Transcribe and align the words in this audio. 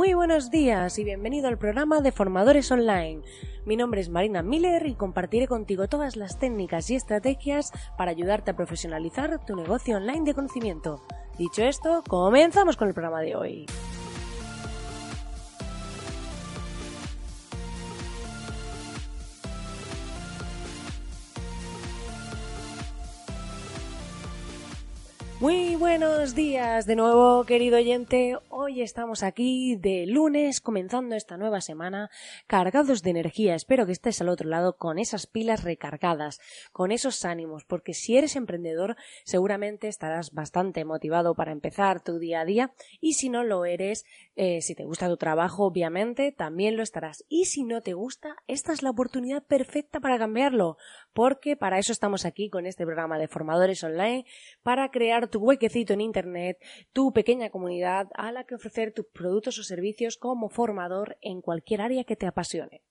Muy 0.00 0.14
buenos 0.14 0.50
días 0.50 0.98
y 0.98 1.04
bienvenido 1.04 1.46
al 1.46 1.58
programa 1.58 2.00
de 2.00 2.10
Formadores 2.10 2.72
Online. 2.72 3.20
Mi 3.66 3.76
nombre 3.76 4.00
es 4.00 4.08
Marina 4.08 4.42
Miller 4.42 4.86
y 4.86 4.94
compartiré 4.94 5.46
contigo 5.46 5.88
todas 5.88 6.16
las 6.16 6.38
técnicas 6.38 6.88
y 6.88 6.94
estrategias 6.94 7.70
para 7.98 8.10
ayudarte 8.10 8.50
a 8.50 8.56
profesionalizar 8.56 9.44
tu 9.44 9.54
negocio 9.56 9.98
online 9.98 10.24
de 10.24 10.32
conocimiento. 10.32 11.02
Dicho 11.36 11.62
esto, 11.64 12.02
comenzamos 12.08 12.78
con 12.78 12.88
el 12.88 12.94
programa 12.94 13.20
de 13.20 13.36
hoy. 13.36 13.66
Muy 25.40 25.74
buenos 25.76 26.34
días 26.34 26.84
de 26.84 26.96
nuevo, 26.96 27.44
querido 27.44 27.78
oyente. 27.78 28.36
Hoy 28.50 28.82
estamos 28.82 29.22
aquí 29.22 29.74
de 29.74 30.04
lunes, 30.06 30.60
comenzando 30.60 31.16
esta 31.16 31.38
nueva 31.38 31.62
semana, 31.62 32.10
cargados 32.46 33.02
de 33.02 33.08
energía. 33.08 33.54
Espero 33.54 33.86
que 33.86 33.92
estés 33.92 34.20
al 34.20 34.28
otro 34.28 34.50
lado 34.50 34.76
con 34.76 34.98
esas 34.98 35.26
pilas 35.26 35.64
recargadas, 35.64 36.40
con 36.72 36.92
esos 36.92 37.24
ánimos, 37.24 37.64
porque 37.64 37.94
si 37.94 38.18
eres 38.18 38.36
emprendedor, 38.36 38.96
seguramente 39.24 39.88
estarás 39.88 40.32
bastante 40.32 40.84
motivado 40.84 41.34
para 41.34 41.52
empezar 41.52 42.02
tu 42.02 42.18
día 42.18 42.42
a 42.42 42.44
día. 42.44 42.74
Y 43.00 43.14
si 43.14 43.30
no 43.30 43.42
lo 43.42 43.64
eres, 43.64 44.04
eh, 44.36 44.60
si 44.60 44.74
te 44.74 44.84
gusta 44.84 45.08
tu 45.08 45.16
trabajo, 45.16 45.64
obviamente, 45.64 46.32
también 46.32 46.76
lo 46.76 46.82
estarás. 46.82 47.24
Y 47.30 47.46
si 47.46 47.64
no 47.64 47.80
te 47.80 47.94
gusta, 47.94 48.36
esta 48.46 48.74
es 48.74 48.82
la 48.82 48.90
oportunidad 48.90 49.42
perfecta 49.42 50.00
para 50.00 50.18
cambiarlo, 50.18 50.76
porque 51.12 51.56
para 51.56 51.78
eso 51.78 51.92
estamos 51.92 52.24
aquí 52.24 52.50
con 52.50 52.66
este 52.66 52.84
programa 52.84 53.18
de 53.18 53.28
formadores 53.28 53.82
online, 53.84 54.24
para 54.62 54.90
crear 54.90 55.28
tu 55.28 55.40
huequecito 55.40 55.92
en 55.92 56.00
Internet, 56.00 56.58
tu 56.92 57.12
pequeña 57.12 57.50
comunidad 57.50 58.08
a 58.14 58.32
la 58.32 58.44
que 58.44 58.54
ofrecer 58.54 58.92
tus 58.92 59.06
productos 59.06 59.58
o 59.58 59.62
servicios 59.62 60.16
como 60.16 60.48
formador 60.48 61.16
en 61.20 61.40
cualquier 61.40 61.82
área 61.82 62.04
que 62.04 62.16
te 62.16 62.26
apasione. 62.26 62.82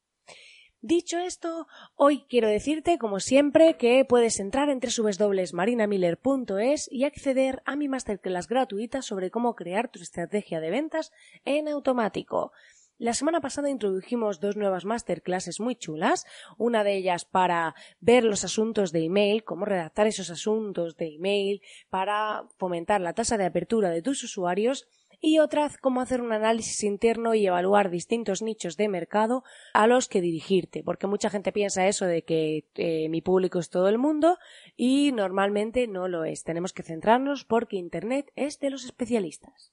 Dicho 0.81 1.19
esto, 1.19 1.67
hoy 1.95 2.23
quiero 2.29 2.47
decirte, 2.47 2.97
como 2.97 3.19
siempre, 3.19 3.75
que 3.75 4.05
puedes 4.05 4.39
entrar 4.39 4.69
en 4.69 4.79
www.marinamiller.es 4.79 6.89
y 6.89 7.03
acceder 7.03 7.61
a 7.65 7.75
mi 7.75 7.89
masterclass 7.89 8.47
gratuita 8.47 9.01
sobre 9.01 9.29
cómo 9.29 9.55
crear 9.55 9.91
tu 9.91 9.99
estrategia 9.99 10.61
de 10.61 10.71
ventas 10.71 11.11
en 11.43 11.67
automático. 11.67 12.53
La 12.99 13.13
semana 13.13 13.39
pasada 13.39 13.69
introdujimos 13.69 14.41
dos 14.41 14.57
nuevas 14.57 14.83
masterclasses 14.83 15.61
muy 15.61 15.77
chulas, 15.77 16.25
una 16.57 16.83
de 16.83 16.97
ellas 16.97 17.23
para 17.23 17.73
ver 18.01 18.25
los 18.25 18.43
asuntos 18.43 18.91
de 18.91 19.05
email, 19.05 19.45
cómo 19.45 19.63
redactar 19.63 20.05
esos 20.05 20.29
asuntos 20.29 20.97
de 20.97 21.15
email 21.15 21.61
para 21.89 22.43
fomentar 22.57 22.99
la 22.99 23.13
tasa 23.13 23.37
de 23.37 23.45
apertura 23.45 23.89
de 23.89 24.01
tus 24.01 24.25
usuarios 24.25 24.85
y 25.21 25.39
otra 25.39 25.71
cómo 25.79 26.01
hacer 26.01 26.21
un 26.21 26.33
análisis 26.33 26.83
interno 26.83 27.35
y 27.35 27.47
evaluar 27.47 27.89
distintos 27.89 28.41
nichos 28.41 28.75
de 28.75 28.89
mercado 28.89 29.45
a 29.73 29.87
los 29.87 30.09
que 30.09 30.19
dirigirte, 30.19 30.83
porque 30.83 31.07
mucha 31.07 31.29
gente 31.29 31.53
piensa 31.53 31.87
eso 31.87 32.05
de 32.05 32.23
que 32.23 32.65
eh, 32.75 33.07
mi 33.07 33.21
público 33.21 33.59
es 33.59 33.69
todo 33.69 33.87
el 33.87 33.97
mundo 33.97 34.37
y 34.75 35.13
normalmente 35.13 35.87
no 35.87 36.09
lo 36.09 36.25
es. 36.25 36.43
Tenemos 36.43 36.73
que 36.73 36.83
centrarnos 36.83 37.45
porque 37.45 37.77
Internet 37.77 38.33
es 38.35 38.59
de 38.59 38.71
los 38.71 38.83
especialistas. 38.83 39.71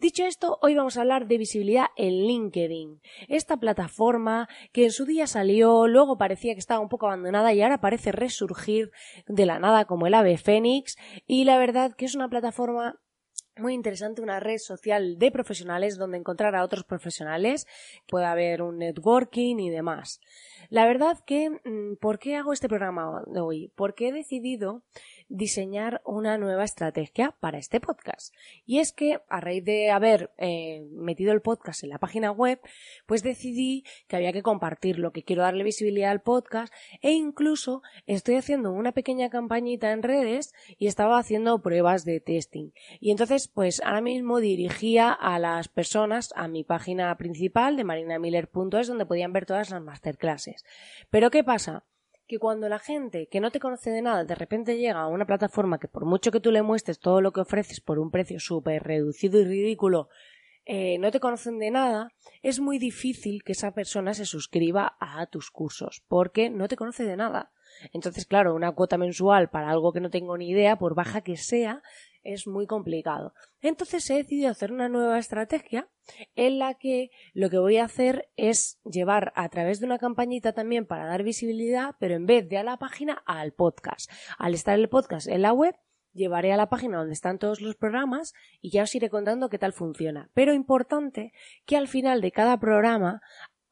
Dicho 0.00 0.24
esto, 0.24 0.58
hoy 0.60 0.74
vamos 0.74 0.96
a 0.96 1.02
hablar 1.02 1.28
de 1.28 1.38
visibilidad 1.38 1.86
en 1.96 2.26
LinkedIn, 2.26 3.00
esta 3.28 3.56
plataforma 3.56 4.48
que 4.72 4.84
en 4.84 4.90
su 4.90 5.06
día 5.06 5.26
salió, 5.26 5.86
luego 5.86 6.18
parecía 6.18 6.52
que 6.52 6.58
estaba 6.58 6.80
un 6.80 6.88
poco 6.88 7.06
abandonada 7.06 7.52
y 7.54 7.62
ahora 7.62 7.80
parece 7.80 8.10
resurgir 8.10 8.90
de 9.28 9.46
la 9.46 9.60
nada 9.60 9.84
como 9.84 10.06
el 10.06 10.14
ave 10.14 10.36
fénix 10.36 10.96
y 11.26 11.44
la 11.44 11.58
verdad 11.58 11.94
que 11.96 12.06
es 12.06 12.14
una 12.16 12.28
plataforma 12.28 13.00
muy 13.56 13.74
interesante, 13.74 14.20
una 14.20 14.40
red 14.40 14.58
social 14.58 15.18
de 15.18 15.30
profesionales 15.30 15.96
donde 15.96 16.18
encontrar 16.18 16.56
a 16.56 16.64
otros 16.64 16.84
profesionales, 16.84 17.66
puede 18.06 18.26
haber 18.26 18.62
un 18.62 18.78
networking 18.78 19.58
y 19.58 19.70
demás. 19.70 20.20
La 20.70 20.86
verdad 20.86 21.18
que, 21.24 21.50
mm, 21.50 21.96
¿por 22.00 22.18
qué 22.18 22.36
hago 22.36 22.52
este 22.52 22.68
programa 22.68 23.22
hoy? 23.36 23.70
Porque 23.76 24.08
he 24.08 24.12
decidido 24.12 24.82
diseñar 25.28 26.02
una 26.04 26.38
nueva 26.38 26.64
estrategia 26.64 27.34
para 27.40 27.58
este 27.58 27.80
podcast. 27.80 28.34
Y 28.66 28.78
es 28.78 28.92
que 28.92 29.20
a 29.28 29.40
raíz 29.40 29.64
de 29.64 29.90
haber 29.90 30.32
eh, 30.38 30.86
metido 30.92 31.32
el 31.32 31.40
podcast 31.40 31.82
en 31.82 31.90
la 31.90 31.98
página 31.98 32.30
web, 32.30 32.60
pues 33.06 33.22
decidí 33.22 33.84
que 34.06 34.16
había 34.16 34.32
que 34.32 34.42
compartirlo, 34.42 35.12
que 35.12 35.22
quiero 35.22 35.42
darle 35.42 35.64
visibilidad 35.64 36.10
al 36.10 36.22
podcast 36.22 36.72
e 37.02 37.12
incluso 37.12 37.82
estoy 38.06 38.36
haciendo 38.36 38.72
una 38.72 38.92
pequeña 38.92 39.30
campañita 39.30 39.92
en 39.92 40.02
redes 40.02 40.52
y 40.78 40.86
estaba 40.86 41.18
haciendo 41.18 41.62
pruebas 41.62 42.04
de 42.04 42.20
testing. 42.20 42.70
Y 43.00 43.10
entonces, 43.10 43.43
pues 43.48 43.80
ahora 43.84 44.00
mismo 44.00 44.40
dirigía 44.40 45.12
a 45.12 45.38
las 45.38 45.68
personas 45.68 46.32
a 46.36 46.48
mi 46.48 46.64
página 46.64 47.16
principal 47.16 47.76
de 47.76 47.84
marinamiller.es 47.84 48.88
donde 48.88 49.06
podían 49.06 49.32
ver 49.32 49.46
todas 49.46 49.70
las 49.70 49.82
masterclasses. 49.82 50.64
Pero 51.10 51.30
¿qué 51.30 51.44
pasa? 51.44 51.84
que 52.26 52.38
cuando 52.38 52.70
la 52.70 52.78
gente 52.78 53.28
que 53.30 53.38
no 53.38 53.50
te 53.50 53.60
conoce 53.60 53.90
de 53.90 54.00
nada 54.00 54.24
de 54.24 54.34
repente 54.34 54.78
llega 54.78 55.02
a 55.02 55.08
una 55.08 55.26
plataforma 55.26 55.78
que 55.78 55.88
por 55.88 56.06
mucho 56.06 56.30
que 56.30 56.40
tú 56.40 56.52
le 56.52 56.62
muestres 56.62 56.98
todo 56.98 57.20
lo 57.20 57.32
que 57.32 57.42
ofreces 57.42 57.82
por 57.82 57.98
un 57.98 58.10
precio 58.10 58.40
súper 58.40 58.82
reducido 58.82 59.38
y 59.40 59.44
ridículo, 59.44 60.08
eh, 60.66 60.96
no 60.98 61.10
te 61.10 61.20
conocen 61.20 61.58
de 61.58 61.70
nada, 61.70 62.12
es 62.42 62.58
muy 62.58 62.78
difícil 62.78 63.42
que 63.44 63.52
esa 63.52 63.72
persona 63.74 64.14
se 64.14 64.24
suscriba 64.24 64.96
a 64.98 65.26
tus 65.26 65.50
cursos, 65.50 66.02
porque 66.08 66.48
no 66.48 66.68
te 66.68 66.76
conoce 66.76 67.04
de 67.04 67.16
nada. 67.16 67.52
Entonces, 67.92 68.24
claro, 68.24 68.54
una 68.54 68.72
cuota 68.72 68.96
mensual 68.96 69.50
para 69.50 69.68
algo 69.68 69.92
que 69.92 70.00
no 70.00 70.08
tengo 70.08 70.38
ni 70.38 70.48
idea, 70.48 70.76
por 70.76 70.94
baja 70.94 71.20
que 71.20 71.36
sea, 71.36 71.82
es 72.24 72.46
muy 72.46 72.66
complicado. 72.66 73.34
Entonces 73.60 74.08
he 74.10 74.14
decidido 74.14 74.50
hacer 74.50 74.72
una 74.72 74.88
nueva 74.88 75.18
estrategia 75.18 75.88
en 76.34 76.58
la 76.58 76.74
que 76.74 77.10
lo 77.32 77.50
que 77.50 77.58
voy 77.58 77.76
a 77.76 77.84
hacer 77.84 78.28
es 78.36 78.80
llevar 78.84 79.32
a 79.36 79.48
través 79.48 79.80
de 79.80 79.86
una 79.86 79.98
campañita 79.98 80.52
también 80.52 80.86
para 80.86 81.06
dar 81.06 81.22
visibilidad, 81.22 81.94
pero 82.00 82.14
en 82.14 82.26
vez 82.26 82.48
de 82.48 82.58
a 82.58 82.64
la 82.64 82.78
página, 82.78 83.22
al 83.26 83.52
podcast. 83.52 84.10
Al 84.38 84.54
estar 84.54 84.78
el 84.78 84.88
podcast 84.88 85.28
en 85.28 85.42
la 85.42 85.52
web, 85.52 85.76
llevaré 86.12 86.52
a 86.52 86.56
la 86.56 86.68
página 86.68 86.98
donde 86.98 87.12
están 87.12 87.38
todos 87.38 87.60
los 87.60 87.76
programas 87.76 88.32
y 88.60 88.70
ya 88.70 88.84
os 88.84 88.94
iré 88.94 89.10
contando 89.10 89.48
qué 89.48 89.58
tal 89.58 89.72
funciona. 89.72 90.30
Pero 90.32 90.54
importante 90.54 91.32
que 91.66 91.76
al 91.76 91.88
final 91.88 92.20
de 92.20 92.32
cada 92.32 92.58
programa 92.58 93.20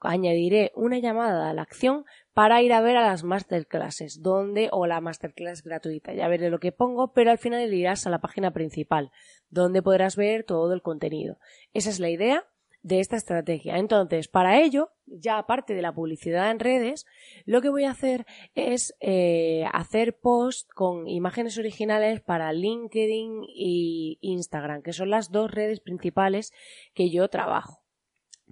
añadiré 0.01 0.73
una 0.75 0.99
llamada 0.99 1.49
a 1.49 1.55
la 1.55 1.63
acción 1.63 2.05
para 2.35 2.63
ir 2.63 2.73
a 2.73 2.81
ver 2.81 2.97
a 2.97 3.03
las 3.03 3.25
masterclasses, 3.25 4.23
donde, 4.23 4.69
o 4.73 4.87
la 4.87 5.01
masterclass 5.01 5.63
gratuita, 5.63 6.15
ya 6.15 6.29
veré 6.29 6.51
lo 6.51 6.61
que 6.61 6.73
pongo, 6.73 7.13
pero 7.13 7.31
al 7.31 7.39
final 7.39 7.73
irás 7.73 8.07
a 8.07 8.11
la 8.11 8.21
página 8.21 8.53
principal, 8.53 9.11
donde 9.51 9.83
podrás 9.83 10.17
ver 10.17 10.45
todo 10.45 10.73
el 10.73 10.83
contenido. 10.83 11.39
Esa 11.73 11.91
es 11.91 12.01
la 12.01 12.11
idea 12.11 12.47
de 12.83 13.01
esta 13.01 13.17
estrategia. 13.17 13.77
Entonces, 13.79 14.29
para 14.29 14.61
ello, 14.61 14.91
ya 15.07 15.39
aparte 15.39 15.75
de 15.75 15.83
la 15.83 15.95
publicidad 15.95 16.51
en 16.51 16.59
redes, 16.59 17.07
lo 17.45 17.61
que 17.61 17.69
voy 17.69 17.85
a 17.85 17.91
hacer 17.91 18.27
es 18.55 18.95
eh, 19.01 19.65
hacer 19.73 20.19
post 20.19 20.71
con 20.75 21.09
imágenes 21.09 21.59
originales 21.59 22.21
para 22.21 22.53
LinkedIn 22.53 23.45
y 23.47 24.19
Instagram, 24.21 24.83
que 24.83 24.93
son 24.93 25.11
las 25.11 25.31
dos 25.31 25.51
redes 25.51 25.81
principales 25.81 26.53
que 26.95 27.11
yo 27.11 27.29
trabajo. 27.29 27.82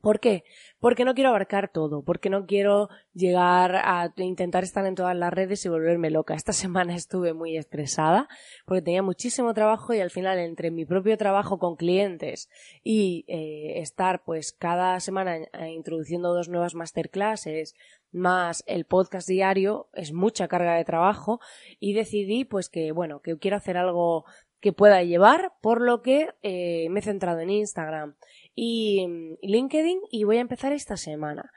¿Por 0.01 0.21
qué? 0.21 0.45
Porque 0.79 1.05
no 1.05 1.15
quiero 1.15 1.31
abarcar 1.31 1.71
todo, 1.71 2.03
porque 2.03 2.31
no 2.31 2.47
quiero 2.47 2.89
llegar 3.13 3.77
a 3.77 4.13
intentar 4.17 4.65
estar 4.65 4.87
en 4.87 4.95
todas 4.95 5.17
las 5.17 5.33
redes 5.33 5.65
y 5.65 5.69
volverme 5.69 6.11
loca. 6.11 6.35
Esta 6.35 6.53
semana 6.53 6.95
estuve 6.95 7.35
muy 7.35 7.57
estresada 7.57 8.29
porque 8.65 8.83
tenía 8.83 9.03
muchísimo 9.03 9.53
trabajo 9.55 9.93
y 9.95 10.01
al 10.01 10.11
final 10.11 10.39
entre 10.39 10.71
mi 10.71 10.85
propio 10.85 11.17
trabajo 11.17 11.59
con 11.59 11.77
clientes 11.77 12.49
y 12.83 13.25
eh, 13.29 13.81
estar 13.81 14.23
pues 14.25 14.53
cada 14.53 14.99
semana 15.01 15.37
eh, 15.37 15.69
introduciendo 15.71 16.35
dos 16.35 16.49
nuevas 16.49 16.75
masterclasses 16.75 17.75
más 18.13 18.65
el 18.67 18.87
podcast 18.87 19.29
diario 19.29 19.89
es 19.93 20.13
mucha 20.13 20.49
carga 20.49 20.75
de 20.75 20.85
trabajo 20.85 21.41
y 21.79 21.93
decidí 21.93 22.45
pues 22.45 22.69
que 22.69 22.93
bueno 22.93 23.21
que 23.21 23.39
quiero 23.39 23.57
hacer 23.57 23.77
algo 23.77 24.25
que 24.61 24.73
pueda 24.73 25.03
llevar 25.03 25.53
por 25.61 25.81
lo 25.81 26.03
que 26.03 26.29
eh, 26.43 26.89
me 26.91 27.01
he 27.01 27.03
centrado 27.03 27.41
en 27.41 27.51
Instagram 27.51 28.17
y 28.55 29.07
LinkedIn 29.43 30.01
y 30.11 30.25
voy 30.25 30.37
a 30.37 30.43
empezar 30.43 30.73
esta 30.73 30.97
semana. 30.97 31.51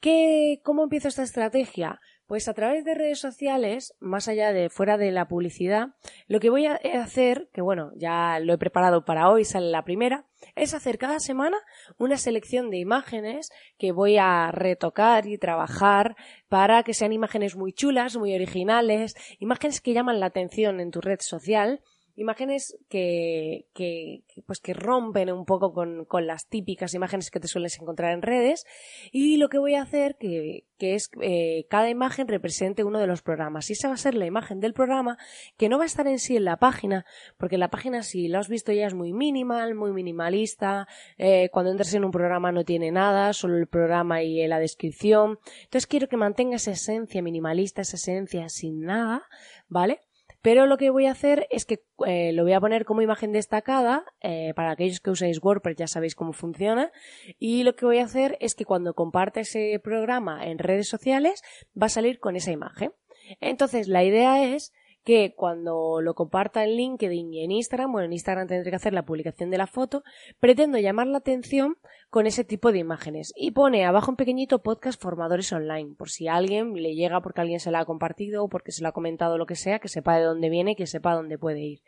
¿Qué, 0.00 0.60
¿Cómo 0.64 0.84
empiezo 0.84 1.08
esta 1.08 1.22
estrategia? 1.22 2.00
Pues 2.26 2.46
a 2.46 2.52
través 2.52 2.84
de 2.84 2.94
redes 2.94 3.20
sociales, 3.20 3.94
más 4.00 4.28
allá 4.28 4.52
de 4.52 4.68
fuera 4.68 4.98
de 4.98 5.12
la 5.12 5.28
publicidad, 5.28 5.94
lo 6.26 6.40
que 6.40 6.50
voy 6.50 6.66
a 6.66 6.78
hacer, 7.02 7.48
que 7.54 7.62
bueno, 7.62 7.90
ya 7.96 8.38
lo 8.40 8.52
he 8.52 8.58
preparado 8.58 9.06
para 9.06 9.30
hoy, 9.30 9.46
sale 9.46 9.70
la 9.70 9.84
primera, 9.84 10.26
es 10.54 10.74
hacer 10.74 10.98
cada 10.98 11.20
semana 11.20 11.56
una 11.96 12.18
selección 12.18 12.68
de 12.68 12.76
imágenes 12.76 13.50
que 13.78 13.92
voy 13.92 14.18
a 14.18 14.50
retocar 14.52 15.26
y 15.26 15.38
trabajar 15.38 16.16
para 16.50 16.82
que 16.82 16.92
sean 16.92 17.14
imágenes 17.14 17.56
muy 17.56 17.72
chulas, 17.72 18.18
muy 18.18 18.34
originales, 18.34 19.14
imágenes 19.38 19.80
que 19.80 19.94
llaman 19.94 20.20
la 20.20 20.26
atención 20.26 20.80
en 20.80 20.90
tu 20.90 21.00
red 21.00 21.20
social 21.20 21.80
imágenes 22.18 22.76
que, 22.88 23.66
que, 23.74 24.24
pues 24.46 24.60
que 24.60 24.74
rompen 24.74 25.32
un 25.32 25.44
poco 25.44 25.72
con, 25.72 26.04
con, 26.04 26.26
las 26.26 26.48
típicas 26.48 26.92
imágenes 26.94 27.30
que 27.30 27.40
te 27.40 27.48
sueles 27.48 27.78
encontrar 27.80 28.12
en 28.12 28.22
redes. 28.22 28.66
Y 29.12 29.36
lo 29.36 29.48
que 29.48 29.58
voy 29.58 29.74
a 29.74 29.82
hacer 29.82 30.16
que, 30.18 30.64
que 30.78 30.94
es 30.94 31.10
eh, 31.22 31.66
cada 31.70 31.90
imagen 31.90 32.26
represente 32.26 32.84
uno 32.84 32.98
de 32.98 33.06
los 33.06 33.22
programas. 33.22 33.70
Y 33.70 33.74
esa 33.74 33.88
va 33.88 33.94
a 33.94 33.98
ser 33.98 34.14
la 34.14 34.26
imagen 34.26 34.60
del 34.60 34.74
programa 34.74 35.16
que 35.56 35.68
no 35.68 35.78
va 35.78 35.84
a 35.84 35.86
estar 35.86 36.06
en 36.08 36.18
sí 36.18 36.36
en 36.36 36.44
la 36.44 36.56
página 36.56 37.06
porque 37.36 37.56
la 37.56 37.68
página 37.68 38.02
si 38.02 38.28
lo 38.28 38.38
has 38.38 38.48
visto 38.48 38.72
ya 38.72 38.86
es 38.86 38.94
muy 38.94 39.12
minimal 39.12 39.74
muy 39.74 39.92
minimalista. 39.92 40.88
Eh, 41.18 41.50
cuando 41.52 41.70
entras 41.70 41.94
en 41.94 42.04
un 42.04 42.10
programa 42.10 42.52
no 42.52 42.64
tiene 42.64 42.90
nada 42.90 43.32
solo 43.32 43.56
el 43.56 43.68
programa 43.68 44.22
y 44.22 44.46
la 44.46 44.58
descripción. 44.58 45.38
Entonces 45.64 45.86
quiero 45.86 46.08
que 46.08 46.16
mantenga 46.16 46.56
esa 46.56 46.72
esencia 46.72 47.22
minimalista 47.22 47.82
esa 47.82 47.96
esencia 47.96 48.48
sin 48.48 48.80
nada 48.80 49.22
vale 49.68 50.07
pero 50.48 50.64
lo 50.64 50.78
que 50.78 50.88
voy 50.88 51.04
a 51.04 51.10
hacer 51.10 51.46
es 51.50 51.66
que 51.66 51.82
eh, 52.06 52.32
lo 52.32 52.42
voy 52.42 52.54
a 52.54 52.60
poner 52.60 52.86
como 52.86 53.02
imagen 53.02 53.32
destacada. 53.32 54.06
Eh, 54.22 54.54
para 54.56 54.70
aquellos 54.70 54.98
que 54.98 55.10
usáis 55.10 55.42
WordPress 55.42 55.76
ya 55.76 55.86
sabéis 55.86 56.14
cómo 56.14 56.32
funciona. 56.32 56.90
Y 57.38 57.64
lo 57.64 57.76
que 57.76 57.84
voy 57.84 57.98
a 57.98 58.06
hacer 58.06 58.38
es 58.40 58.54
que 58.54 58.64
cuando 58.64 58.94
comparte 58.94 59.40
ese 59.40 59.78
programa 59.84 60.46
en 60.46 60.58
redes 60.58 60.88
sociales 60.88 61.42
va 61.78 61.84
a 61.84 61.90
salir 61.90 62.18
con 62.18 62.34
esa 62.34 62.50
imagen. 62.50 62.94
Entonces 63.40 63.88
la 63.88 64.04
idea 64.04 64.42
es 64.42 64.72
que 65.08 65.32
cuando 65.34 66.02
lo 66.02 66.12
comparta 66.12 66.64
en 66.64 66.76
LinkedIn 66.76 67.32
y 67.32 67.42
en 67.42 67.50
Instagram, 67.50 67.90
bueno, 67.92 68.04
en 68.04 68.12
Instagram 68.12 68.46
tendré 68.46 68.68
que 68.68 68.76
hacer 68.76 68.92
la 68.92 69.06
publicación 69.06 69.48
de 69.48 69.56
la 69.56 69.66
foto, 69.66 70.04
pretendo 70.38 70.76
llamar 70.76 71.06
la 71.06 71.16
atención 71.16 71.78
con 72.10 72.26
ese 72.26 72.44
tipo 72.44 72.72
de 72.72 72.80
imágenes. 72.80 73.32
Y 73.34 73.52
pone 73.52 73.86
abajo 73.86 74.10
un 74.10 74.18
pequeñito 74.18 74.62
podcast 74.62 75.00
formadores 75.00 75.50
online, 75.50 75.94
por 75.96 76.10
si 76.10 76.28
a 76.28 76.34
alguien 76.34 76.74
le 76.74 76.94
llega 76.94 77.22
porque 77.22 77.40
alguien 77.40 77.58
se 77.58 77.70
la 77.70 77.78
ha 77.78 77.84
compartido 77.86 78.44
o 78.44 78.48
porque 78.50 78.70
se 78.70 78.82
lo 78.82 78.90
ha 78.90 78.92
comentado 78.92 79.38
lo 79.38 79.46
que 79.46 79.56
sea, 79.56 79.78
que 79.78 79.88
sepa 79.88 80.14
de 80.18 80.24
dónde 80.24 80.50
viene 80.50 80.76
que 80.76 80.86
sepa 80.86 81.14
dónde 81.14 81.38
puede 81.38 81.60
ir. 81.60 81.82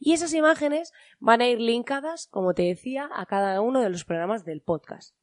Y 0.00 0.14
esas 0.14 0.34
imágenes 0.34 0.92
van 1.20 1.42
a 1.42 1.46
ir 1.46 1.60
linkadas, 1.60 2.26
como 2.26 2.52
te 2.52 2.62
decía, 2.64 3.08
a 3.14 3.26
cada 3.26 3.60
uno 3.60 3.80
de 3.80 3.90
los 3.90 4.04
programas 4.04 4.44
del 4.44 4.60
podcast 4.60 5.14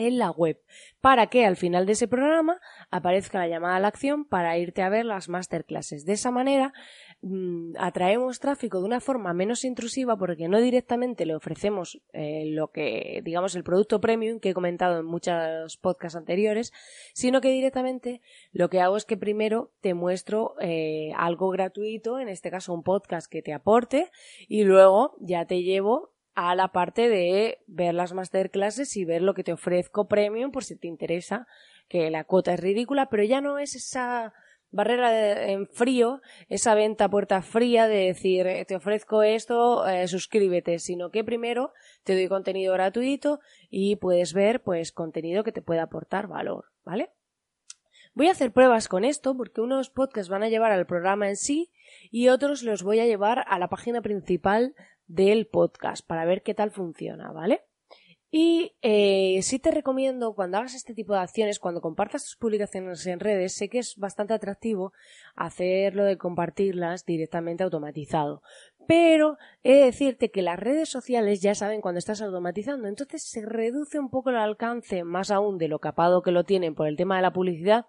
en 0.00 0.18
la 0.18 0.30
web 0.30 0.60
para 1.00 1.28
que 1.28 1.46
al 1.46 1.56
final 1.56 1.86
de 1.86 1.92
ese 1.92 2.08
programa 2.08 2.60
aparezca 2.90 3.38
la 3.38 3.48
llamada 3.48 3.76
a 3.76 3.80
la 3.80 3.88
acción 3.88 4.24
para 4.24 4.58
irte 4.58 4.82
a 4.82 4.88
ver 4.88 5.04
las 5.04 5.28
masterclasses. 5.28 6.04
De 6.04 6.12
esa 6.12 6.30
manera 6.30 6.72
mm, 7.22 7.72
atraemos 7.78 8.40
tráfico 8.40 8.80
de 8.80 8.86
una 8.86 9.00
forma 9.00 9.32
menos 9.32 9.64
intrusiva 9.64 10.16
porque 10.16 10.48
no 10.48 10.60
directamente 10.60 11.26
le 11.26 11.34
ofrecemos 11.34 12.00
eh, 12.12 12.44
lo 12.46 12.68
que 12.68 13.22
digamos 13.24 13.54
el 13.54 13.64
producto 13.64 14.00
premium 14.00 14.40
que 14.40 14.50
he 14.50 14.54
comentado 14.54 15.00
en 15.00 15.06
muchos 15.06 15.76
podcasts 15.78 16.16
anteriores, 16.16 16.72
sino 17.14 17.40
que 17.40 17.50
directamente 17.50 18.20
lo 18.52 18.68
que 18.68 18.80
hago 18.80 18.96
es 18.96 19.04
que 19.04 19.16
primero 19.16 19.72
te 19.80 19.94
muestro 19.94 20.54
eh, 20.60 21.12
algo 21.16 21.50
gratuito, 21.50 22.18
en 22.18 22.28
este 22.28 22.50
caso 22.50 22.74
un 22.74 22.82
podcast 22.82 23.30
que 23.30 23.42
te 23.42 23.52
aporte 23.52 24.10
y 24.48 24.64
luego 24.64 25.16
ya 25.20 25.46
te 25.46 25.62
llevo 25.62 26.12
a 26.48 26.54
la 26.54 26.68
parte 26.68 27.10
de 27.10 27.58
ver 27.66 27.94
las 27.94 28.14
masterclasses 28.14 28.96
y 28.96 29.04
ver 29.04 29.20
lo 29.20 29.34
que 29.34 29.44
te 29.44 29.52
ofrezco 29.52 30.08
premium 30.08 30.52
por 30.52 30.64
si 30.64 30.74
te 30.74 30.88
interesa, 30.88 31.46
que 31.86 32.10
la 32.10 32.24
cuota 32.24 32.54
es 32.54 32.60
ridícula, 32.60 33.10
pero 33.10 33.24
ya 33.24 33.42
no 33.42 33.58
es 33.58 33.74
esa 33.74 34.32
barrera 34.70 35.48
en 35.48 35.66
frío, 35.66 36.22
esa 36.48 36.74
venta 36.74 37.10
puerta 37.10 37.42
fría 37.42 37.88
de 37.88 38.06
decir 38.06 38.46
eh, 38.46 38.64
te 38.64 38.76
ofrezco 38.76 39.22
esto, 39.22 39.86
eh, 39.86 40.08
suscríbete, 40.08 40.78
sino 40.78 41.10
que 41.10 41.24
primero 41.24 41.72
te 42.04 42.14
doy 42.14 42.28
contenido 42.28 42.72
gratuito 42.72 43.40
y 43.68 43.96
puedes 43.96 44.32
ver 44.32 44.62
pues 44.62 44.92
contenido 44.92 45.44
que 45.44 45.52
te 45.52 45.60
pueda 45.60 45.82
aportar 45.82 46.26
valor, 46.26 46.66
¿vale? 46.84 47.10
Voy 48.14 48.28
a 48.28 48.32
hacer 48.32 48.52
pruebas 48.52 48.88
con 48.88 49.04
esto 49.04 49.36
porque 49.36 49.60
unos 49.60 49.90
podcasts 49.90 50.30
van 50.30 50.42
a 50.42 50.48
llevar 50.48 50.72
al 50.72 50.86
programa 50.86 51.28
en 51.28 51.36
sí 51.36 51.70
y 52.10 52.28
otros 52.28 52.62
los 52.62 52.82
voy 52.82 53.00
a 53.00 53.06
llevar 53.06 53.44
a 53.46 53.58
la 53.58 53.68
página 53.68 54.00
principal 54.00 54.74
del 55.10 55.46
podcast 55.46 56.06
para 56.06 56.24
ver 56.24 56.42
qué 56.42 56.54
tal 56.54 56.70
funciona, 56.70 57.32
¿vale? 57.32 57.62
Y 58.32 58.76
eh, 58.82 59.40
sí 59.42 59.58
te 59.58 59.72
recomiendo 59.72 60.34
cuando 60.34 60.58
hagas 60.58 60.74
este 60.74 60.94
tipo 60.94 61.14
de 61.14 61.18
acciones, 61.18 61.58
cuando 61.58 61.80
compartas 61.80 62.24
tus 62.24 62.36
publicaciones 62.36 63.04
en 63.06 63.18
redes, 63.18 63.54
sé 63.54 63.68
que 63.68 63.80
es 63.80 63.96
bastante 63.96 64.34
atractivo 64.34 64.92
hacerlo 65.34 66.04
de 66.04 66.16
compartirlas 66.16 67.04
directamente 67.04 67.64
automatizado. 67.64 68.42
Pero 68.86 69.36
he 69.64 69.74
de 69.74 69.84
decirte 69.86 70.30
que 70.30 70.42
las 70.42 70.60
redes 70.60 70.88
sociales 70.88 71.40
ya 71.42 71.56
saben 71.56 71.80
cuando 71.80 71.98
estás 71.98 72.22
automatizando, 72.22 72.86
entonces 72.86 73.24
se 73.24 73.44
reduce 73.44 73.98
un 73.98 74.10
poco 74.10 74.30
el 74.30 74.36
alcance, 74.36 75.02
más 75.02 75.32
aún 75.32 75.58
de 75.58 75.66
lo 75.66 75.80
capado 75.80 76.22
que 76.22 76.30
lo 76.30 76.44
tienen 76.44 76.76
por 76.76 76.86
el 76.86 76.96
tema 76.96 77.16
de 77.16 77.22
la 77.22 77.32
publicidad, 77.32 77.86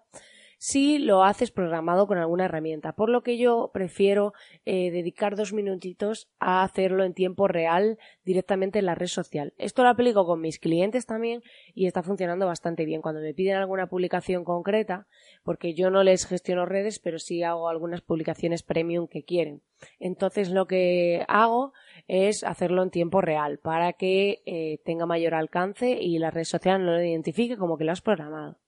si 0.64 1.00
lo 1.00 1.24
haces 1.24 1.50
programado 1.50 2.06
con 2.06 2.18
alguna 2.18 2.44
herramienta, 2.44 2.92
por 2.92 3.08
lo 3.08 3.24
que 3.24 3.36
yo 3.36 3.72
prefiero 3.74 4.32
eh, 4.64 4.92
dedicar 4.92 5.34
dos 5.34 5.52
minutitos 5.52 6.28
a 6.38 6.62
hacerlo 6.62 7.02
en 7.02 7.14
tiempo 7.14 7.48
real 7.48 7.98
directamente 8.24 8.78
en 8.78 8.86
la 8.86 8.94
red 8.94 9.08
social. 9.08 9.54
Esto 9.58 9.82
lo 9.82 9.88
aplico 9.88 10.24
con 10.24 10.40
mis 10.40 10.60
clientes 10.60 11.04
también 11.04 11.42
y 11.74 11.88
está 11.88 12.04
funcionando 12.04 12.46
bastante 12.46 12.84
bien. 12.84 13.02
Cuando 13.02 13.20
me 13.20 13.34
piden 13.34 13.56
alguna 13.56 13.88
publicación 13.88 14.44
concreta, 14.44 15.08
porque 15.42 15.74
yo 15.74 15.90
no 15.90 16.04
les 16.04 16.26
gestiono 16.26 16.64
redes, 16.64 17.00
pero 17.00 17.18
sí 17.18 17.42
hago 17.42 17.68
algunas 17.68 18.00
publicaciones 18.00 18.62
premium 18.62 19.08
que 19.08 19.24
quieren. 19.24 19.62
Entonces 19.98 20.50
lo 20.50 20.68
que 20.68 21.24
hago 21.26 21.72
es 22.06 22.44
hacerlo 22.44 22.84
en 22.84 22.90
tiempo 22.90 23.20
real 23.20 23.58
para 23.58 23.94
que 23.94 24.44
eh, 24.46 24.78
tenga 24.84 25.06
mayor 25.06 25.34
alcance 25.34 25.98
y 26.00 26.20
la 26.20 26.30
red 26.30 26.44
social 26.44 26.86
no 26.86 26.92
lo 26.92 27.02
identifique 27.02 27.56
como 27.56 27.76
que 27.76 27.82
lo 27.82 27.90
has 27.90 28.00
programado. 28.00 28.61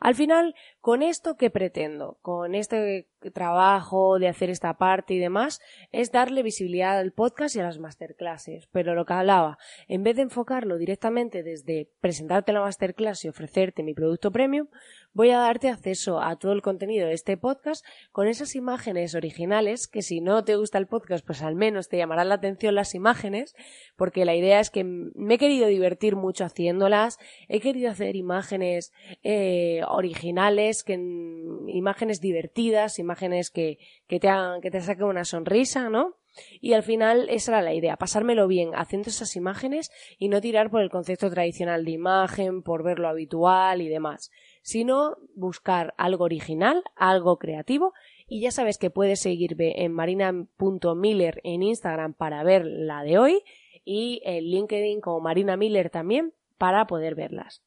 Al 0.00 0.14
final, 0.14 0.54
con 0.80 1.02
esto 1.02 1.36
que 1.36 1.50
pretendo, 1.50 2.18
con 2.22 2.54
este 2.54 3.08
trabajo 3.30 4.18
de 4.18 4.28
hacer 4.28 4.50
esta 4.50 4.78
parte 4.78 5.14
y 5.14 5.18
demás, 5.18 5.60
es 5.92 6.12
darle 6.12 6.42
visibilidad 6.42 6.98
al 6.98 7.12
podcast 7.12 7.56
y 7.56 7.60
a 7.60 7.64
las 7.64 7.78
masterclasses. 7.78 8.66
Pero 8.72 8.94
lo 8.94 9.04
que 9.06 9.14
hablaba, 9.14 9.58
en 9.88 10.02
vez 10.02 10.16
de 10.16 10.22
enfocarlo 10.22 10.78
directamente 10.78 11.42
desde 11.42 11.90
presentarte 12.00 12.52
la 12.52 12.60
masterclass 12.60 13.24
y 13.24 13.28
ofrecerte 13.28 13.82
mi 13.82 13.94
producto 13.94 14.32
premium, 14.32 14.68
voy 15.12 15.30
a 15.30 15.38
darte 15.38 15.68
acceso 15.68 16.20
a 16.20 16.36
todo 16.36 16.52
el 16.52 16.62
contenido 16.62 17.06
de 17.06 17.14
este 17.14 17.36
podcast 17.36 17.84
con 18.12 18.26
esas 18.26 18.54
imágenes 18.56 19.14
originales 19.14 19.86
que 19.86 20.02
si 20.02 20.20
no 20.20 20.44
te 20.44 20.56
gusta 20.56 20.78
el 20.78 20.86
podcast, 20.86 21.24
pues 21.24 21.42
al 21.42 21.54
menos 21.54 21.88
te 21.88 21.98
llamarán 21.98 22.28
la 22.28 22.36
atención 22.36 22.74
las 22.74 22.94
imágenes, 22.94 23.54
porque 23.96 24.24
la 24.24 24.34
idea 24.34 24.60
es 24.60 24.70
que 24.70 24.84
me 24.84 25.34
he 25.34 25.38
querido 25.38 25.66
divertir 25.66 26.16
mucho 26.16 26.44
haciéndolas, 26.44 27.18
he 27.48 27.60
querido 27.60 27.90
hacer 27.90 28.16
imágenes 28.16 28.92
eh, 29.22 29.82
originales, 29.88 30.82
que, 30.82 30.94
imágenes 30.94 32.20
divertidas, 32.20 32.98
imágenes 32.98 33.11
que, 33.50 33.78
que 34.06 34.20
te 34.20 34.28
hagan, 34.28 34.60
que 34.60 34.70
te 34.70 34.80
saquen 34.80 35.04
una 35.04 35.24
sonrisa, 35.24 35.88
¿no? 35.88 36.16
Y 36.60 36.72
al 36.72 36.82
final 36.82 37.28
esa 37.28 37.52
era 37.52 37.62
la 37.62 37.74
idea, 37.74 37.96
pasármelo 37.96 38.48
bien 38.48 38.70
haciendo 38.74 39.10
esas 39.10 39.36
imágenes 39.36 39.90
y 40.18 40.28
no 40.28 40.40
tirar 40.40 40.70
por 40.70 40.80
el 40.80 40.90
concepto 40.90 41.30
tradicional 41.30 41.84
de 41.84 41.90
imagen, 41.90 42.62
por 42.62 42.82
ver 42.82 42.98
lo 42.98 43.08
habitual 43.08 43.82
y 43.82 43.88
demás, 43.88 44.30
sino 44.62 45.16
buscar 45.34 45.94
algo 45.98 46.24
original, 46.24 46.82
algo 46.96 47.38
creativo 47.38 47.92
y 48.26 48.40
ya 48.40 48.50
sabes 48.50 48.78
que 48.78 48.90
puedes 48.90 49.20
seguirme 49.20 49.84
en 49.84 49.92
marina.miller 49.92 51.40
en 51.44 51.62
Instagram 51.62 52.14
para 52.14 52.42
ver 52.44 52.64
la 52.64 53.02
de 53.02 53.18
hoy 53.18 53.42
y 53.84 54.22
en 54.24 54.44
LinkedIn 54.44 55.00
como 55.00 55.20
Marina 55.20 55.56
Miller 55.56 55.90
también 55.90 56.32
para 56.56 56.86
poder 56.86 57.14
verlas. 57.14 57.62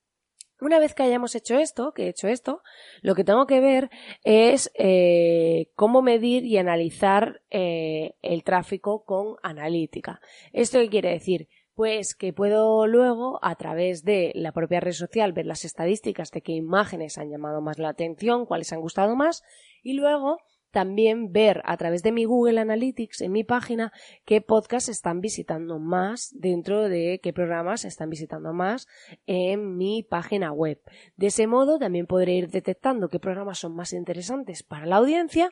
Una 0.61 0.79
vez 0.79 0.93
que 0.93 1.03
hayamos 1.03 1.35
hecho 1.35 1.57
esto, 1.57 1.91
que 1.91 2.05
he 2.05 2.09
hecho 2.09 2.27
esto, 2.29 2.61
lo 3.01 3.13
que 3.13 3.25
tengo 3.25 3.45
que 3.45 3.59
ver 3.59 3.89
es 4.23 4.71
eh, 4.75 5.69
cómo 5.75 6.01
medir 6.01 6.45
y 6.45 6.57
analizar 6.57 7.41
eh, 7.49 8.13
el 8.21 8.43
tráfico 8.43 9.03
con 9.03 9.35
analítica. 9.43 10.21
¿Esto 10.53 10.79
qué 10.79 10.89
quiere 10.89 11.11
decir? 11.11 11.49
Pues 11.73 12.15
que 12.15 12.31
puedo 12.31 12.87
luego, 12.87 13.37
a 13.41 13.55
través 13.55 14.05
de 14.05 14.31
la 14.33 14.53
propia 14.53 14.79
red 14.79 14.93
social, 14.93 15.33
ver 15.33 15.45
las 15.45 15.65
estadísticas 15.65 16.31
de 16.31 16.41
qué 16.41 16.53
imágenes 16.53 17.17
han 17.17 17.29
llamado 17.29 17.59
más 17.59 17.77
la 17.77 17.89
atención, 17.89 18.45
cuáles 18.45 18.71
han 18.71 18.79
gustado 18.79 19.17
más, 19.17 19.43
y 19.83 19.93
luego 19.93 20.37
también 20.75 21.31
ver 21.31 21.61
a 21.63 21.77
través 21.77 22.03
de 22.03 22.11
mi 22.11 22.25
Google 22.25 22.59
Analytics 22.59 23.21
en 23.21 23.31
mi 23.31 23.45
página 23.45 23.93
qué 24.25 24.41
podcasts 24.41 24.89
están 24.89 25.21
visitando 25.21 25.79
más 25.79 26.35
dentro 26.37 26.89
de 26.89 27.21
qué 27.23 27.31
programas 27.31 27.85
están 27.85 28.09
visitando 28.09 28.51
más 28.51 28.85
en 29.25 29.77
mi 29.77 30.03
página 30.03 30.51
web. 30.51 30.81
De 31.15 31.27
ese 31.27 31.47
modo 31.47 31.79
también 31.79 32.07
podré 32.07 32.33
ir 32.33 32.49
detectando 32.49 33.07
qué 33.07 33.21
programas 33.21 33.57
son 33.57 33.73
más 33.73 33.93
interesantes 33.93 34.63
para 34.63 34.85
la 34.85 34.97
audiencia 34.97 35.49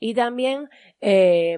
Y 0.00 0.14
también 0.14 0.68
eh, 1.00 1.56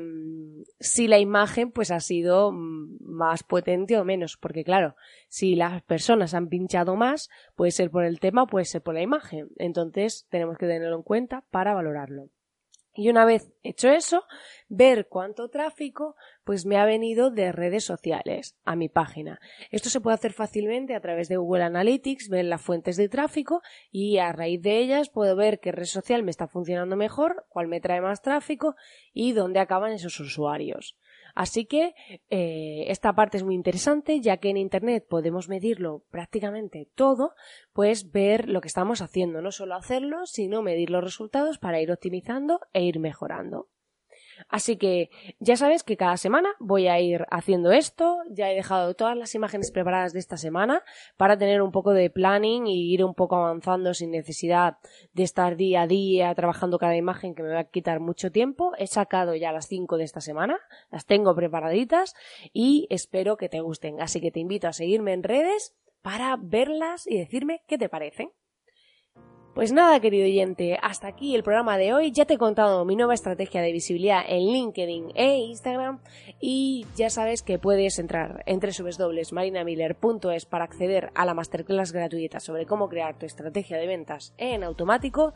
si 0.78 1.08
la 1.08 1.18
imagen 1.18 1.72
pues 1.72 1.90
ha 1.90 2.00
sido 2.00 2.52
más 2.52 3.44
potente 3.44 3.98
o 3.98 4.04
menos, 4.04 4.36
porque 4.36 4.62
claro, 4.62 4.94
si 5.28 5.54
las 5.54 5.82
personas 5.84 6.34
han 6.34 6.48
pinchado 6.48 6.96
más, 6.96 7.30
puede 7.54 7.70
ser 7.70 7.90
por 7.90 8.04
el 8.04 8.20
tema, 8.20 8.46
puede 8.46 8.66
ser 8.66 8.82
por 8.82 8.92
la 8.92 9.02
imagen. 9.02 9.48
Entonces 9.56 10.26
tenemos 10.28 10.58
que 10.58 10.66
tenerlo 10.66 10.96
en 10.96 11.02
cuenta 11.02 11.44
para 11.50 11.72
valorarlo. 11.72 12.30
Y 12.96 13.10
una 13.10 13.26
vez 13.26 13.52
hecho 13.62 13.90
eso, 13.90 14.24
ver 14.68 15.06
cuánto 15.08 15.48
tráfico 15.50 16.16
pues 16.44 16.64
me 16.64 16.78
ha 16.78 16.86
venido 16.86 17.30
de 17.30 17.52
redes 17.52 17.84
sociales 17.84 18.56
a 18.64 18.74
mi 18.74 18.88
página. 18.88 19.38
Esto 19.70 19.90
se 19.90 20.00
puede 20.00 20.14
hacer 20.14 20.32
fácilmente 20.32 20.94
a 20.94 21.00
través 21.00 21.28
de 21.28 21.36
Google 21.36 21.64
Analytics, 21.64 22.28
ver 22.30 22.46
las 22.46 22.62
fuentes 22.62 22.96
de 22.96 23.08
tráfico 23.08 23.60
y 23.90 24.18
a 24.18 24.32
raíz 24.32 24.62
de 24.62 24.78
ellas 24.78 25.10
puedo 25.10 25.36
ver 25.36 25.60
qué 25.60 25.72
red 25.72 25.84
social 25.84 26.22
me 26.22 26.30
está 26.30 26.48
funcionando 26.48 26.96
mejor, 26.96 27.44
cuál 27.50 27.68
me 27.68 27.80
trae 27.80 28.00
más 28.00 28.22
tráfico 28.22 28.76
y 29.12 29.32
dónde 29.32 29.60
acaban 29.60 29.92
esos 29.92 30.18
usuarios. 30.18 30.96
Así 31.36 31.66
que 31.66 31.94
eh, 32.30 32.86
esta 32.88 33.12
parte 33.12 33.36
es 33.36 33.44
muy 33.44 33.54
interesante, 33.54 34.22
ya 34.22 34.38
que 34.38 34.48
en 34.48 34.56
Internet 34.56 35.06
podemos 35.06 35.50
medirlo 35.50 36.02
prácticamente 36.10 36.88
todo, 36.94 37.34
pues 37.74 38.10
ver 38.10 38.48
lo 38.48 38.62
que 38.62 38.68
estamos 38.68 39.02
haciendo, 39.02 39.42
no 39.42 39.52
solo 39.52 39.74
hacerlo, 39.74 40.24
sino 40.24 40.62
medir 40.62 40.88
los 40.88 41.04
resultados 41.04 41.58
para 41.58 41.78
ir 41.82 41.92
optimizando 41.92 42.60
e 42.72 42.84
ir 42.84 43.00
mejorando. 43.00 43.68
Así 44.48 44.76
que 44.76 45.10
ya 45.38 45.56
sabes 45.56 45.82
que 45.82 45.96
cada 45.96 46.16
semana 46.16 46.50
voy 46.58 46.88
a 46.88 47.00
ir 47.00 47.26
haciendo 47.30 47.72
esto. 47.72 48.18
Ya 48.30 48.50
he 48.50 48.54
dejado 48.54 48.94
todas 48.94 49.16
las 49.16 49.34
imágenes 49.34 49.70
preparadas 49.70 50.12
de 50.12 50.18
esta 50.18 50.36
semana 50.36 50.82
para 51.16 51.36
tener 51.36 51.62
un 51.62 51.72
poco 51.72 51.92
de 51.92 52.10
planning 52.10 52.66
y 52.66 52.92
ir 52.92 53.04
un 53.04 53.14
poco 53.14 53.36
avanzando 53.36 53.94
sin 53.94 54.10
necesidad 54.10 54.78
de 55.12 55.22
estar 55.22 55.56
día 55.56 55.82
a 55.82 55.86
día 55.86 56.34
trabajando 56.34 56.78
cada 56.78 56.96
imagen 56.96 57.34
que 57.34 57.42
me 57.42 57.54
va 57.54 57.60
a 57.60 57.64
quitar 57.64 58.00
mucho 58.00 58.30
tiempo. 58.30 58.72
He 58.78 58.86
sacado 58.86 59.34
ya 59.34 59.52
las 59.52 59.66
5 59.68 59.96
de 59.96 60.04
esta 60.04 60.20
semana, 60.20 60.58
las 60.90 61.06
tengo 61.06 61.34
preparaditas 61.34 62.14
y 62.52 62.86
espero 62.90 63.36
que 63.36 63.48
te 63.48 63.60
gusten. 63.60 64.00
Así 64.00 64.20
que 64.20 64.30
te 64.30 64.40
invito 64.40 64.68
a 64.68 64.72
seguirme 64.72 65.12
en 65.12 65.22
redes 65.22 65.74
para 66.02 66.36
verlas 66.40 67.06
y 67.06 67.18
decirme 67.18 67.62
qué 67.66 67.78
te 67.78 67.88
parecen. 67.88 68.30
Pues 69.56 69.72
nada, 69.72 69.98
querido 70.00 70.26
oyente, 70.26 70.78
hasta 70.82 71.08
aquí 71.08 71.34
el 71.34 71.42
programa 71.42 71.78
de 71.78 71.94
hoy. 71.94 72.12
Ya 72.12 72.26
te 72.26 72.34
he 72.34 72.38
contado 72.38 72.84
mi 72.84 72.94
nueva 72.94 73.14
estrategia 73.14 73.62
de 73.62 73.72
visibilidad 73.72 74.20
en 74.28 74.52
LinkedIn 74.52 75.12
e 75.14 75.38
Instagram 75.38 76.00
y 76.38 76.84
ya 76.94 77.08
sabes 77.08 77.40
que 77.40 77.58
puedes 77.58 77.98
entrar 77.98 78.42
en 78.44 78.60
www.marinamiller.es 78.60 80.44
para 80.44 80.64
acceder 80.64 81.10
a 81.14 81.24
la 81.24 81.32
masterclass 81.32 81.92
gratuita 81.92 82.38
sobre 82.38 82.66
cómo 82.66 82.90
crear 82.90 83.18
tu 83.18 83.24
estrategia 83.24 83.78
de 83.78 83.86
ventas 83.86 84.34
en 84.36 84.62
automático. 84.62 85.32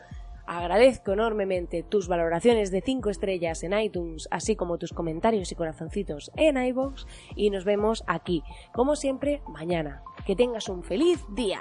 Agradezco 0.47 1.15
enormemente 1.15 1.83
tus 1.83 2.07
valoraciones 2.07 2.71
de 2.71 2.83
5 2.83 3.09
estrellas 3.09 3.63
en 3.63 3.73
iTunes, 3.73 4.29
así 4.31 4.55
como 4.55 4.77
tus 4.77 4.93
comentarios 4.93 5.51
y 5.51 5.55
corazoncitos 5.55 6.31
en 6.37 6.63
iVoox 6.63 7.07
y 7.37 7.49
nos 7.49 7.65
vemos 7.65 8.05
aquí, 8.07 8.43
como 8.75 8.97
siempre, 8.97 9.41
mañana. 9.49 10.03
Que 10.27 10.37
tengas 10.37 10.69
un 10.69 10.83
feliz 10.83 11.25
día. 11.35 11.61